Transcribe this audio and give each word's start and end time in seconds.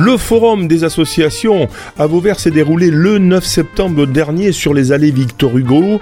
Le 0.00 0.16
forum 0.16 0.68
des 0.68 0.84
associations 0.84 1.68
à 1.98 2.06
Vauvert 2.06 2.38
s'est 2.38 2.50
déroulé 2.50 2.90
le 2.90 3.18
9 3.18 3.44
septembre 3.44 4.06
dernier 4.06 4.52
sur 4.52 4.74
les 4.74 4.92
allées 4.92 5.10
Victor 5.10 5.56
Hugo. 5.56 6.00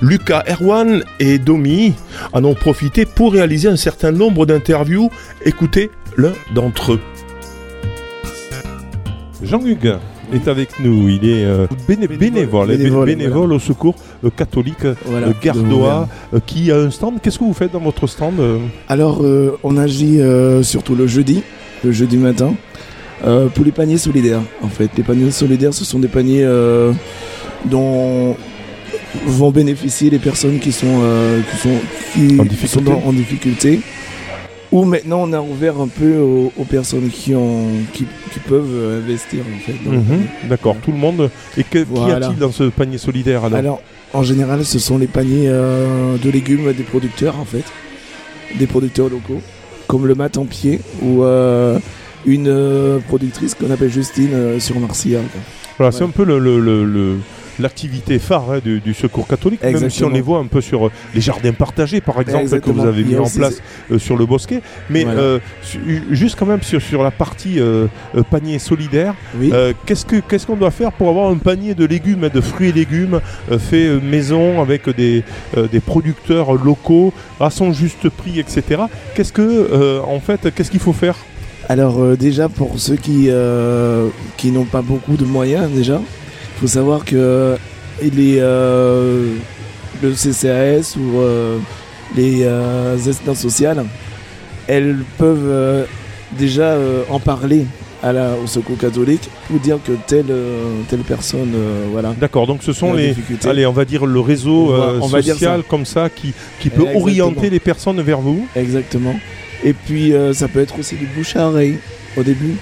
Lucas 0.00 0.42
Erwan 0.48 1.04
et 1.20 1.38
Domi 1.38 1.92
en 2.32 2.44
ont 2.44 2.54
profité 2.54 3.04
pour 3.06 3.32
réaliser 3.32 3.68
un 3.68 3.76
certain 3.76 4.12
nombre 4.12 4.46
d'interviews. 4.46 5.10
Écoutez 5.44 5.90
l'un 6.16 6.32
d'entre 6.54 6.94
eux. 6.94 7.00
Jean-Hugues 9.42 9.96
est 10.32 10.48
avec 10.48 10.80
nous. 10.80 11.08
Il 11.08 11.28
est 11.28 11.44
euh, 11.44 11.66
béné- 11.86 12.08
bénévole, 12.08 12.68
Bénévole, 12.68 13.06
bénévole 13.06 13.52
au 13.52 13.58
secours 13.58 13.94
euh, 14.24 14.30
catholique 14.34 14.84
euh, 14.86 14.94
Voilà, 15.04 15.28
gardois 15.42 16.08
euh, 16.32 16.40
qui 16.46 16.72
a 16.72 16.76
un 16.78 16.90
stand. 16.90 17.20
Qu'est-ce 17.22 17.38
que 17.38 17.44
vous 17.44 17.52
faites 17.52 17.72
dans 17.72 17.80
votre 17.80 18.06
stand 18.06 18.40
euh 18.40 18.58
Alors, 18.88 19.22
euh, 19.22 19.58
on 19.62 19.76
agit 19.76 20.20
euh, 20.20 20.62
surtout 20.62 20.94
le 20.94 21.06
jeudi, 21.06 21.42
le 21.84 21.92
jeudi 21.92 22.16
matin, 22.16 22.54
euh, 23.24 23.46
pour 23.48 23.64
les 23.64 23.72
paniers 23.72 23.98
solidaires. 23.98 24.42
En 24.62 24.68
fait, 24.68 24.90
les 24.96 25.02
paniers 25.02 25.30
solidaires, 25.30 25.72
ce 25.74 25.84
sont 25.84 25.98
des 25.98 26.08
paniers 26.08 26.44
euh, 26.44 26.92
dont 27.64 28.36
vont 29.26 29.50
bénéficier 29.50 30.10
les 30.10 30.18
personnes 30.18 30.58
qui 30.58 30.72
sont, 30.72 31.00
euh, 31.02 31.40
qui 31.50 31.56
sont, 31.56 31.76
qui 32.12 32.40
En 32.40 32.44
difficulté. 32.44 32.66
sont 32.68 32.80
dans- 32.82 33.02
en 33.06 33.12
difficulté. 33.12 33.80
Ou 34.72 34.84
maintenant, 34.84 35.20
on 35.22 35.32
a 35.32 35.40
ouvert 35.40 35.80
un 35.80 35.86
peu 35.86 36.16
aux, 36.18 36.52
aux 36.58 36.64
personnes 36.64 37.08
qui, 37.08 37.32
ont, 37.34 37.66
qui, 37.92 38.06
qui 38.32 38.40
peuvent 38.40 39.00
investir 39.04 39.40
en 39.56 39.60
fait. 39.60 39.88
Mhm. 39.88 40.48
D'accord, 40.48 40.76
tout 40.84 40.90
le 40.90 40.98
monde. 40.98 41.30
Et 41.56 41.62
que- 41.62 41.84
qu'y 41.84 42.10
a-t-il 42.10 42.36
dans 42.38 42.50
ce 42.50 42.64
panier 42.64 42.98
solidaire 42.98 43.44
alors, 43.44 43.58
Alors, 43.58 43.82
en 44.12 44.24
général, 44.24 44.64
ce 44.64 44.80
sont 44.80 44.98
les 44.98 45.06
paniers 45.06 45.46
de 45.48 46.30
légumes 46.30 46.72
des 46.72 46.82
producteurs, 46.82 47.38
en 47.38 47.44
fait. 47.44 47.62
Des 48.58 48.66
producteurs 48.66 49.08
locaux, 49.08 49.40
comme 49.86 50.06
le 50.06 50.14
mat 50.16 50.36
en 50.38 50.44
pied 50.44 50.80
ou 51.02 51.22
une 52.26 52.48
euh, 52.48 52.98
productrice 53.00 53.54
qu'on 53.54 53.70
appelle 53.70 53.90
Justine 53.90 54.30
euh, 54.34 54.60
sur 54.60 54.78
Marcia. 54.80 55.18
quoi. 55.20 55.40
Voilà, 55.78 55.92
c'est 55.92 56.04
un 56.04 56.10
peu 56.10 56.24
le, 56.24 56.38
le- 56.38 56.60
le- 56.60 56.84
le- 56.84 57.16
l'activité 57.60 58.18
phare 58.18 58.50
hein, 58.50 58.58
du, 58.64 58.80
du 58.80 58.94
secours 58.94 59.28
catholique, 59.28 59.62
même 59.62 59.88
si 59.88 60.02
on 60.02 60.08
les 60.10 60.20
voit 60.20 60.38
un 60.40 60.46
peu 60.46 60.60
sur 60.60 60.86
euh, 60.86 60.90
les 61.14 61.20
jardins 61.20 61.52
partagés, 61.52 62.00
par 62.00 62.20
exemple, 62.20 62.42
Exactement. 62.42 62.74
que 62.74 62.80
vous 62.80 62.86
avez 62.88 63.04
mis 63.04 63.16
en 63.16 63.28
place 63.28 63.62
euh, 63.92 63.98
sur 64.00 64.16
le 64.16 64.26
bosquet. 64.26 64.60
Mais 64.90 65.04
Voilà. 65.04 65.20
euh, 65.20 65.38
su- 65.62 66.02
juste 66.10 66.36
quand 66.36 66.46
même 66.46 66.62
sur, 66.62 66.80
sur 66.82 67.02
la 67.04 67.12
partie 67.12 67.60
panier 68.30 68.58
solidaire, 68.58 69.14
Oui. 69.38 69.52
qu'est-ce 69.86 70.04
que 70.04 70.16
qu'est-ce 70.16 70.46
qu'on 70.46 70.56
doit 70.56 70.72
faire 70.72 70.90
pour 70.92 71.08
avoir 71.08 71.30
un 71.30 71.36
panier 71.36 71.74
de 71.74 71.84
légumes, 71.84 72.24
hein, 72.24 72.30
de 72.32 72.40
fruits 72.40 72.70
et 72.70 72.72
légumes 72.72 73.20
fait 73.58 73.88
maison 74.00 74.60
avec 74.60 74.88
des, 74.96 75.22
des 75.70 75.80
producteurs 75.80 76.54
locaux 76.54 77.12
à 77.40 77.50
son 77.50 77.72
juste 77.72 78.08
prix, 78.08 78.40
etc. 78.40 78.82
Qu'est-ce 79.14 79.32
que 79.32 80.00
en 80.04 80.18
fait, 80.20 80.52
qu'est-ce 80.54 80.70
qu'il 80.72 80.80
faut 80.80 80.92
faire? 80.92 81.16
Alors, 81.68 82.02
euh, 82.02 82.16
déjà, 82.16 82.48
pour 82.48 82.78
ceux 82.78 82.96
qui, 82.96 83.26
euh, 83.28 84.08
qui 84.36 84.50
n'ont 84.50 84.64
pas 84.66 84.82
beaucoup 84.82 85.16
de 85.16 85.24
moyens, 85.24 85.70
déjà, 85.70 86.00
il 86.56 86.60
faut 86.60 86.66
savoir 86.66 87.04
que 87.04 87.56
les, 88.02 88.38
euh, 88.38 89.32
le 90.02 90.12
CCAS 90.12 90.96
ou 90.98 91.20
les 92.16 92.44
assistantes 92.46 93.36
sociales, 93.36 93.84
elles 94.66 94.98
peuvent 95.18 95.38
euh, 95.46 95.84
déjà 96.38 96.76
en 97.10 97.18
parler 97.20 97.66
à 98.02 98.12
la, 98.12 98.32
au 98.42 98.46
secours 98.46 98.76
catholique 98.76 99.30
pour 99.48 99.58
dire 99.58 99.78
que 99.84 99.92
telle, 100.06 100.26
telle 100.90 101.00
personne, 101.00 101.54
voilà, 101.90 102.14
D'accord, 102.20 102.46
donc 102.46 102.62
ce 102.62 102.74
sont 102.74 102.92
les, 102.92 103.08
difficulté. 103.08 103.48
Allez, 103.48 103.64
on 103.64 103.72
va 103.72 103.86
dire 103.86 104.04
le 104.04 104.20
réseau 104.20 104.66
On 104.74 104.76
va- 104.76 104.92
on 105.00 105.06
va 105.06 105.22
dire 105.22 105.34
social 105.34 105.62
comme 105.66 105.86
ça 105.86 106.10
qui, 106.10 106.34
qui 106.60 106.68
peut 106.68 106.82
Exactement. 106.82 107.02
orienter 107.02 107.48
les 107.50 107.60
personnes 107.60 108.02
vers 108.02 108.20
vous. 108.20 108.46
Exactement. 108.54 109.14
Et 109.64 109.72
puis 109.72 110.12
euh, 110.12 110.32
ça 110.34 110.46
peut 110.48 110.60
être 110.60 110.78
aussi 110.78 110.94
du 110.96 111.06
bouche 111.06 111.34
à 111.36 111.48
oreille 111.48 111.78
au 112.16 112.22
début. 112.22 112.54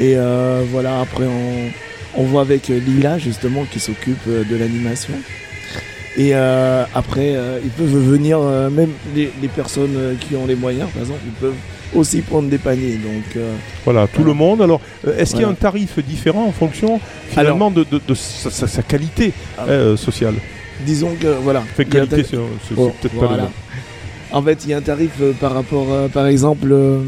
Et 0.00 0.14
euh, 0.16 0.62
voilà, 0.70 1.00
après 1.00 1.24
on, 1.26 2.20
on 2.20 2.24
voit 2.24 2.42
avec 2.42 2.68
euh, 2.70 2.78
Lila 2.80 3.18
justement 3.18 3.64
qui 3.70 3.78
s'occupe 3.80 4.26
de 4.26 4.56
l'animation. 4.56 5.14
Et 6.16 6.30
euh, 6.34 6.82
après, 6.92 7.36
euh, 7.36 7.60
ils 7.62 7.70
peuvent 7.70 7.86
venir, 7.96 8.38
euh, 8.40 8.68
même 8.68 8.90
les, 9.14 9.30
les 9.40 9.46
personnes 9.48 10.16
qui 10.18 10.34
ont 10.34 10.44
les 10.44 10.56
moyens, 10.56 10.90
par 10.90 11.02
exemple, 11.02 11.20
ils 11.24 11.32
peuvent 11.32 11.54
aussi 11.94 12.20
prendre 12.20 12.48
des 12.48 12.58
paniers. 12.58 12.94
Donc 12.96 13.40
Voilà, 13.84 14.08
tout 14.08 14.24
le 14.24 14.32
monde. 14.34 14.60
Alors, 14.60 14.80
est-ce 15.16 15.32
qu'il 15.32 15.42
y 15.42 15.44
a 15.44 15.48
un 15.48 15.54
tarif 15.54 16.00
différent 16.04 16.44
en 16.46 16.52
fonction 16.52 17.00
finalement 17.28 17.70
de, 17.70 17.84
de- 17.88 18.00
de 18.06 18.14
sa, 18.14 18.50
sa- 18.50 18.66
sa 18.66 18.82
qualité 18.82 19.32
Ah. 19.56 19.62
sociale? 19.96 20.34
Disons 20.84 21.14
que 21.14 21.28
voilà. 21.42 21.60
Fait 21.76 21.84
qualité, 21.84 22.24
c'est 22.28 22.36
c'est 22.68 22.74
peut-être 22.74 23.20
pas 23.20 23.36
le. 23.36 23.42
En 24.32 24.42
fait, 24.42 24.64
il 24.64 24.70
y 24.70 24.74
a 24.74 24.78
un 24.78 24.82
tarif 24.82 25.10
euh, 25.20 25.32
par 25.32 25.52
rapport, 25.54 25.92
euh, 25.92 26.08
par 26.08 26.26
exemple, 26.26 26.68
euh, 26.70 27.00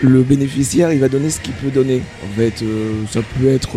le 0.00 0.22
bénéficiaire, 0.22 0.92
il 0.92 1.00
va 1.00 1.08
donner 1.08 1.28
ce 1.28 1.40
qu'il 1.40 1.52
peut 1.54 1.70
donner. 1.70 2.00
En 2.24 2.36
fait, 2.36 2.62
euh, 2.62 3.02
ça 3.10 3.20
peut 3.38 3.48
être, 3.48 3.76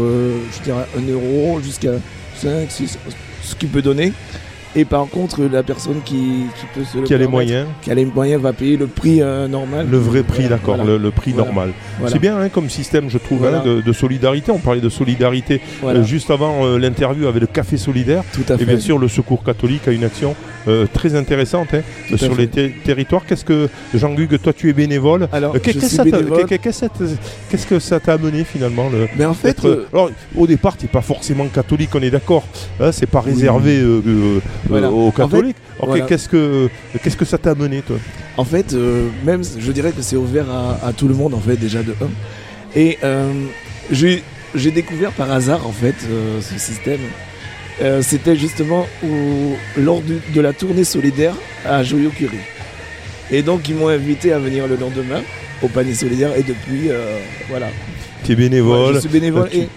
je 0.57 0.63
dirais, 0.63 0.85
1 0.97 1.11
euro 1.11 1.59
jusqu'à 1.61 1.93
5, 2.35 2.71
6, 2.71 2.97
ce 3.43 3.55
qu'il 3.55 3.69
peut 3.69 3.81
donner. 3.81 4.13
Et 4.75 4.85
par 4.85 5.07
contre, 5.07 5.41
la 5.51 5.63
personne 5.63 6.01
qui, 6.05 6.15
qui 6.15 6.65
peut 6.75 6.83
se 6.85 6.97
le 6.99 7.03
Qui 7.03 7.13
a 7.13 7.17
les 7.17 7.27
moyens, 7.27 7.65
qui 7.81 7.91
a 7.91 7.95
les 7.95 8.05
moyens, 8.05 8.41
va 8.41 8.53
payer 8.53 8.77
le 8.77 8.85
prix 8.87 9.21
euh, 9.21 9.47
normal. 9.47 9.87
le 9.89 9.97
vrai 9.97 10.21
prix, 10.23 10.43
Voilà, 10.43 10.57
d'accord, 10.57 10.75
voilà, 10.75 10.91
le, 10.91 10.97
le 10.99 11.11
prix 11.11 11.31
Voilà. 11.31 11.45
normal. 11.47 11.71
C'est 12.07 12.19
bien 12.19 12.37
hein, 12.39 12.49
comme 12.49 12.69
système, 12.69 13.09
je 13.09 13.17
trouve, 13.17 13.45
hein, 13.45 13.63
de, 13.65 13.81
de 13.81 13.93
solidarité. 13.93 14.51
On 14.51 14.59
parlait 14.59 14.81
de 14.81 14.89
solidarité 14.89 15.59
euh, 15.83 16.03
juste 16.03 16.29
avant 16.29 16.65
euh, 16.65 16.77
l'interview 16.77 17.27
avec 17.27 17.41
le 17.41 17.47
Café 17.47 17.77
Solidaire. 17.77 18.23
tout 18.31 18.43
à 18.47 18.57
fait. 18.57 18.63
Et 18.63 18.65
bien 18.67 18.79
sûr, 18.79 18.99
le 18.99 19.07
Secours 19.07 19.43
catholique 19.43 19.87
a 19.87 19.91
une 19.91 20.03
action 20.03 20.35
très 20.93 21.15
intéressante 21.15 21.69
hein, 21.73 21.81
sur 22.15 22.35
les 22.35 22.47
ter- 22.47 22.71
territoires. 22.83 23.25
Qu'est-ce 23.25 23.43
que, 23.43 23.69
Jean-Hugues, 23.95 24.39
toi 24.39 24.53
tu 24.53 24.69
es 24.69 24.73
bénévole 24.73 25.27
Qu'est-ce 25.63 27.65
que 27.67 27.79
ça 27.79 27.99
t'a- 27.99 28.13
amené 28.13 28.43
finalement 28.43 28.87
le, 28.89 29.07
Mais 29.17 29.25
en 29.25 29.33
fait, 29.33 29.57
alors, 29.93 30.11
au 30.35 30.45
départ, 30.45 30.77
tu 30.77 30.85
n'es 30.85 30.91
pas 30.91 31.01
forcément 31.01 31.47
catholique, 31.47 31.89
on 31.95 32.01
est 32.01 32.11
d'accord. 32.11 32.43
C'est 32.91 33.09
pas 33.09 33.21
réservé 33.21 33.81
Voilà. 34.67 34.87
euh, 34.87 34.91
aux 34.91 35.07
En 35.07 35.11
fait, 35.11 35.21
catholiques. 35.21 35.55
Voilà. 35.81 36.05
qu'est-ce 36.05 36.27
que 36.29 36.69
qu'est-ce 37.03 37.17
que 37.17 37.25
ça 37.25 37.37
t'a 37.37 37.51
amené, 37.51 37.81
toi 37.81 37.97
En 38.37 38.43
fait, 38.45 38.73
euh, 38.73 39.07
même, 39.25 39.41
je 39.57 39.71
dirais 39.71 39.91
que 39.91 40.01
c'est 40.01 40.15
ouvert 40.17 40.45
à, 40.49 40.87
à 40.87 40.93
tout 40.93 41.07
le 41.07 41.13
monde, 41.13 41.33
en 41.33 41.39
fait, 41.39 41.55
déjà 41.55 41.81
de 41.83 41.91
1. 41.91 41.95
Et 42.75 42.97
euh, 43.03 43.31
j'ai 43.91 44.23
j'ai 44.55 44.71
découvert 44.71 45.11
par 45.11 45.31
hasard, 45.31 45.65
en 45.67 45.71
fait, 45.71 45.95
euh, 46.09 46.41
ce 46.41 46.57
système. 46.59 46.99
Euh, 47.81 48.01
C'était 48.01 48.35
justement 48.35 48.87
au- 49.03 49.55
lors 49.79 50.01
du- 50.01 50.19
de 50.33 50.41
la 50.41 50.51
tournée 50.53 50.83
solidaire 50.83 51.33
à 51.65 51.81
Joyeux-Curie. 51.83 52.37
Et 53.31 53.41
donc, 53.43 53.69
ils 53.69 53.75
m'ont 53.75 53.87
invité 53.89 54.33
à 54.33 54.39
venir 54.39 54.67
le 54.67 54.75
lendemain 54.75 55.21
au 55.61 55.67
panier 55.67 55.93
solidaire. 55.93 56.31
Et 56.35 56.43
depuis, 56.43 56.89
euh, 56.89 57.19
voilà. 57.47 57.67
Tu 58.25 58.31
es 58.31 58.35
Ouais, 58.35 58.41
bénévole. 58.41 58.95
je 58.95 58.99
suis 58.99 59.09
bénévole. 59.09 59.49
tu- 59.49 59.57
Et 59.59 59.67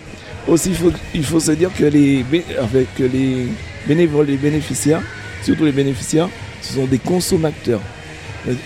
aussi, 0.48 0.70
il 0.70 0.74
faut, 0.74 0.92
il 1.14 1.24
faut 1.24 1.38
se 1.38 1.52
dire 1.52 1.70
que 1.78 1.84
les, 1.84 2.22
bé- 2.24 2.44
en 2.60 2.66
fait, 2.66 2.86
que 2.96 3.04
les 3.04 3.46
bénévoles, 3.86 4.26
les 4.26 4.36
bénéficiaires, 4.36 5.00
surtout 5.42 5.64
les 5.64 5.72
bénéficiaires, 5.72 6.28
ce 6.60 6.74
sont 6.74 6.86
des 6.86 6.98
consommateurs. 6.98 7.80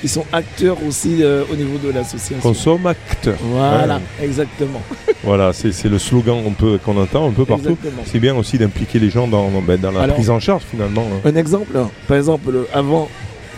Ils 0.03 0.09
sont 0.09 0.25
acteurs 0.33 0.79
aussi 0.89 1.23
euh, 1.23 1.45
au 1.53 1.55
niveau 1.57 1.77
de 1.77 1.91
l'association. 1.93 2.39
Consomme 2.41 2.87
acte. 2.87 3.29
Voilà, 3.43 4.01
exactement. 4.23 4.81
Voilà, 5.25 5.53
c'est 5.53 5.89
le 5.89 5.99
slogan 5.99 6.37
qu'on 6.85 6.97
entend 6.99 7.29
un 7.29 7.33
peu 7.33 7.45
partout. 7.45 7.77
C'est 8.05 8.21
bien 8.21 8.37
aussi 8.37 8.59
d'impliquer 8.59 9.01
les 9.01 9.11
gens 9.11 9.27
dans, 9.27 9.51
dans- 9.51 9.61
ben, 9.61 9.77
dans 9.81 9.91
la 9.91 10.03
Alors- 10.03 10.15
prise 10.15 10.31
en 10.31 10.39
charge 10.39 10.63
finalement. 10.71 11.05
hein. 11.13 11.29
Un 11.29 11.35
exemple, 11.35 11.77
par 12.07 12.17
exemple, 12.17 12.53
avant, 12.73 13.09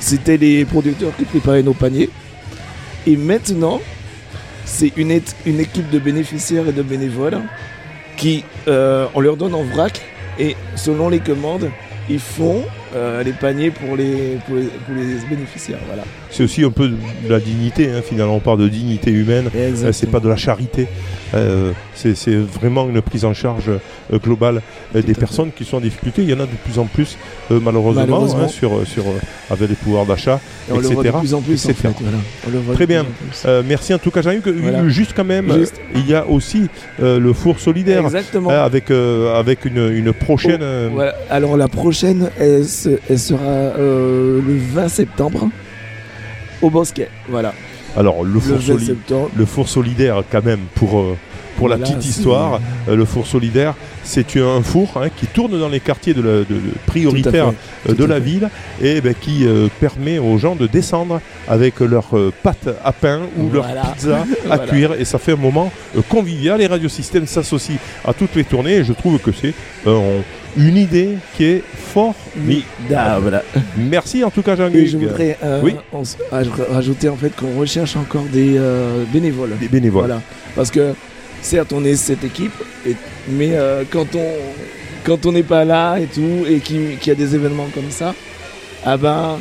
c'était 0.01 0.39
les 0.39 0.65
producteurs 0.65 1.15
qui 1.19 1.25
préparaient 1.25 1.63
nos 1.63 1.75
paniers. 1.75 2.09
Et 3.07 3.17
maintenant, 3.17 3.81
c'est 4.65 4.93
une, 4.97 5.21
une 5.45 5.61
équipe 5.61 5.91
de 5.91 5.99
bénéficiaires 5.99 6.67
et 6.69 6.73
de 6.73 6.83
bénévoles 6.83 7.39
qui, 8.17 8.45
euh, 8.67 9.07
on 9.15 9.21
leur 9.21 9.37
donne 9.37 9.55
en 9.55 9.65
vrac 9.65 10.01
et 10.38 10.56
selon 10.76 11.09
les 11.09 11.21
commandes, 11.21 11.71
ils 12.09 12.21
font 12.21 12.62
euh, 12.94 13.22
les 13.22 13.32
paniers 13.32 13.71
pour 13.71 13.97
les, 13.97 14.38
pour 14.47 14.56
les, 14.56 14.62
pour 14.65 14.94
les 14.94 15.15
bénéficiaires. 15.28 15.78
Voilà. 15.87 16.03
C'est 16.31 16.43
aussi 16.44 16.62
un 16.65 16.71
peu 16.71 16.88
de 16.88 16.97
la 17.28 17.41
dignité, 17.41 17.91
hein, 17.91 18.03
finalement. 18.04 18.37
On 18.37 18.40
parle 18.40 18.61
de 18.61 18.69
dignité 18.69 19.11
humaine. 19.11 19.50
Euh, 19.55 19.93
c'est 19.93 20.11
pas 20.11 20.20
de 20.20 20.29
la 20.29 20.37
charité. 20.37 20.87
Euh, 21.35 21.73
c'est 21.94 22.14
vraiment 22.37 22.88
une 22.88 23.02
prise 23.02 23.25
en 23.26 23.35
charge 23.35 23.69
euh, 23.69 24.19
globale 24.19 24.62
des 24.94 25.12
personnes 25.14 25.50
qui 25.55 25.64
sont 25.64 25.76
en 25.76 25.81
difficulté. 25.81 26.23
Il 26.23 26.31
y 26.31 26.32
en 26.32 26.40
a 26.40 26.44
de 26.46 26.56
plus 26.64 26.79
en 26.79 26.87
plus, 26.87 27.19
euh, 27.50 27.61
malheureusement, 27.62 28.02
Malheureusement. 28.02 28.44
hein, 28.44 28.49
sur, 28.49 28.87
sur, 28.87 29.05
avec 29.50 29.69
les 29.69 29.75
pouvoirs 29.75 30.06
d'achat. 30.06 30.41
Et 30.69 30.73
on 30.73 30.79
le 30.79 30.88
voit 30.88 31.02
etc., 31.05 31.14
de 31.14 31.19
plus 31.20 31.34
en 31.34 31.41
plus. 31.43 31.67
en 31.67 31.69
etc. 31.70 31.75
fait, 31.75 32.02
voilà. 32.02 32.17
On 32.46 32.50
le 32.50 32.58
voit 32.61 32.75
Très 32.75 32.87
plus 32.87 32.94
bien. 32.94 33.02
en 33.02 33.05
plus. 33.05 33.46
Merci 33.69 33.93
en 33.93 33.99
tout 33.99 34.11
cas, 34.11 34.23
Jean-Hugues. 34.23 34.55
Voilà. 34.62 34.88
Juste 34.88 35.12
quand 35.14 35.25
même, 35.25 35.52
Juste. 35.58 35.79
il 35.94 36.08
y 36.08 36.14
a 36.14 36.26
aussi 36.26 36.69
le 36.99 37.32
four 37.34 37.58
solidaire 37.61 38.05
hein, 38.06 38.49
avec, 38.49 38.91
avec 38.91 39.64
une, 39.67 39.91
une 39.93 40.12
prochaine. 40.14 40.62
Oh, 40.62 40.91
Voilà. 40.94 41.14
Alors 41.31 41.56
la 41.58 41.69
prochaine, 41.69 42.31
elle 42.87 43.19
sera 43.19 43.41
euh, 43.43 44.41
le 44.47 44.57
20 44.57 44.89
septembre 44.89 45.49
au 46.63 46.71
Bosquet. 46.71 47.09
Voilà. 47.29 47.55
Alors, 47.97 48.23
le 48.25 48.33
Le 48.35 48.41
four, 48.41 48.57
20 48.59 48.61
soli- 48.75 48.87
septembre. 48.87 49.31
le 49.37 49.45
four 49.47 49.69
solidaire, 49.69 50.23
quand 50.31 50.45
même, 50.45 50.61
pour, 50.75 50.99
euh, 51.01 51.17
pour 51.57 51.69
la 51.69 51.77
petite 51.79 52.05
histoire, 52.05 52.61
euh, 52.89 52.95
le 52.95 53.05
four 53.05 53.27
solidaire, 53.27 53.75
c'est 54.05 54.37
un 54.37 54.63
four 54.63 54.93
hein, 54.97 55.09
qui 55.17 55.27
tourne 55.27 55.59
dans 55.59 55.69
les 55.69 55.81
quartiers 55.81 56.15
de 56.15 56.21
la- 56.23 56.39
de- 56.41 56.45
de- 56.45 56.61
prioritaires 56.87 57.53
fait, 57.85 57.95
de 57.95 58.05
la 58.05 58.17
fait. 58.17 58.21
ville 58.21 58.49
et 58.81 59.01
ben, 59.01 59.15
qui 59.21 59.45
euh, 59.47 59.69
permet 59.81 60.19
aux 60.19 60.39
gens 60.39 60.55
de 60.55 60.67
descendre 60.67 61.21
avec 61.49 61.81
leur 61.81 62.07
euh, 62.17 62.33
pâte 62.43 62.69
à 62.85 62.93
pain 62.93 63.23
ou 63.39 63.51
leur 63.51 63.67
pizza 63.67 64.19
à 64.51 64.57
Voilà. 64.57 64.67
cuire 64.67 64.93
et 64.99 65.05
ça 65.05 65.19
fait 65.19 65.33
un 65.33 65.37
moment 65.37 65.73
euh, 65.97 66.03
convivial. 66.09 66.59
Les 66.61 66.67
radiosystèmes 66.69 67.27
s'associent 67.27 67.77
à 68.05 68.13
toutes 68.15 68.35
les 68.37 68.45
tournées 68.45 68.77
et 68.77 68.85
je 68.85 68.93
trouve 68.93 69.19
que 69.19 69.33
c'est 69.33 69.55
une 70.58 70.76
idée 70.76 71.10
qui 71.37 71.44
est 71.44 71.62
fort. 71.94 72.14
Mais 72.37 72.58
Ah, 72.94 73.19
merci 73.76 74.22
en 74.25 74.31
tout 74.31 74.43
cas 74.43 74.56
Jean 74.56 74.69
Et 74.75 74.87
je 74.87 74.99
voudrais 74.99 75.38
euh, 75.44 75.60
Oui. 75.62 75.75
aj- 76.32 76.49
rajouter 76.70 77.08
en 77.08 77.16
fait 77.16 77.34
qu'on 77.34 77.58
recherche 77.58 77.96
encore 77.96 78.25
des 78.25 78.56
euh, 78.58 79.05
bénévoles. 79.12 79.56
des 79.60 79.69
bénévoles. 79.69 80.06
Voilà. 80.06 80.20
Parce 80.56 80.70
que 80.70 80.93
certes 81.40 81.72
on 81.72 81.84
est 81.84 81.96
cette 81.96 82.25
équipe, 82.25 82.52
et- 82.87 82.96
mais 83.31 83.50
euh, 83.52 83.84
quand 83.90 84.14
on 84.14 84.26
quand 85.05 85.25
on 85.26 85.32
n'est 85.32 85.43
pas 85.44 85.64
là 85.64 85.96
et 85.99 86.06
tout, 86.06 86.44
et 86.46 86.58
qu'il 86.58 86.99
y 87.06 87.10
a 87.10 87.14
des 87.14 87.34
événements 87.34 87.69
comme 87.75 87.90
ça, 87.90 88.14
ah 88.84 88.96
ben 88.96 89.38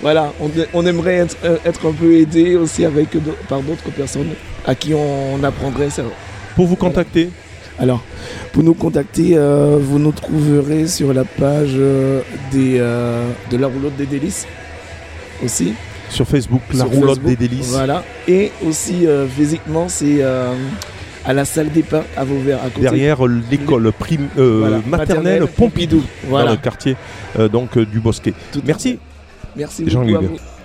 voilà, 0.00 0.32
on, 0.40 0.48
on 0.74 0.86
aimerait 0.86 1.16
être, 1.16 1.36
être 1.64 1.88
un 1.88 1.92
peu 1.92 2.14
aidé 2.14 2.54
aussi 2.54 2.84
avec 2.84 3.08
par 3.48 3.60
d'autres 3.62 3.90
personnes 3.90 4.28
à 4.64 4.74
qui 4.76 4.94
on, 4.94 5.42
apprendrait 5.42 5.90
ça. 5.90 6.02
Pour 6.54 6.66
vous 6.66 6.76
contacter, 6.76 7.30
Alors, 7.80 8.02
pour 8.52 8.62
nous 8.64 8.74
contacter, 8.74 9.36
euh, 9.36 9.78
vous 9.80 9.98
nous 9.98 10.10
trouverez 10.12 10.88
sur 10.88 11.12
la 11.14 11.24
page 11.24 11.70
euh, 11.76 12.20
des, 12.50 12.76
euh, 12.78 13.30
de 13.50 13.56
la 13.56 13.68
roulotte 13.68 13.96
des 13.96 14.06
délices 14.06 14.46
aussi. 15.44 15.74
sur 16.10 16.26
Facebook, 16.26 16.62
la 16.72 16.78
Sur 16.80 16.88
roulotte 16.90 17.16
Facebook, 17.20 17.38
des 17.38 17.48
délices. 17.48 17.68
Voilà. 17.70 18.02
Et 18.26 18.50
aussi, 18.66 19.06
physiquement, 19.36 19.88
c'est 19.88 20.22
à 21.24 21.32
la 21.32 21.44
salle 21.44 21.70
des 21.70 21.82
pains 21.82 22.02
à 22.16 22.24
Vauvert, 22.24 22.58
à 22.64 22.68
côté. 22.70 22.80
Derrière 22.80 23.24
l'école 23.26 23.92
Voilà, 24.36 24.80
maternelle 24.86 25.46
Pompidou, 25.46 25.98
dans 26.24 26.28
Voilà. 26.30 26.50
le 26.52 26.56
quartier 26.56 26.96
donc 27.52 27.78
du 27.78 28.00
Bosquet. 28.00 28.32
Tout 28.52 28.62
Merci. 28.66 28.98
Merci 29.54 29.84
beaucoup 29.84 30.00
à. 30.16 30.20
Vous 30.20 30.57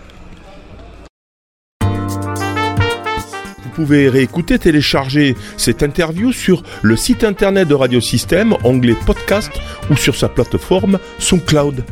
pouvez 3.74 4.10
réécouter, 4.10 4.60
télécharger 4.60 5.36
cette 5.58 5.84
interview 5.84 6.32
sur 6.32 6.64
le 6.82 6.96
site 6.96 7.24
internet 7.24 7.68
de 7.68 7.74
Radiosystème, 7.74 8.56
onglet 8.64 8.96
podcast 9.06 9.52
ou 9.90 9.96
sur 9.96 10.16
sa 10.16 10.30
plateforme 10.30 11.00
SoundCloud. 11.20 11.84